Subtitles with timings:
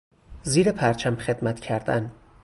[0.43, 2.11] زیر پرچم خدمت کردن